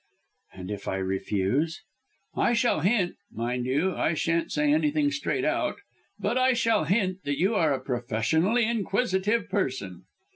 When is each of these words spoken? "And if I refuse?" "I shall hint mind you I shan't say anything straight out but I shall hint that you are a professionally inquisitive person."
"And 0.55 0.71
if 0.71 0.87
I 0.87 0.95
refuse?" 0.95 1.79
"I 2.35 2.53
shall 2.53 2.79
hint 2.79 3.17
mind 3.31 3.67
you 3.67 3.95
I 3.95 4.15
shan't 4.15 4.51
say 4.51 4.73
anything 4.73 5.11
straight 5.11 5.45
out 5.45 5.75
but 6.17 6.39
I 6.39 6.53
shall 6.53 6.85
hint 6.85 7.19
that 7.25 7.37
you 7.37 7.53
are 7.53 7.71
a 7.71 7.79
professionally 7.79 8.65
inquisitive 8.65 9.47
person." 9.47 10.05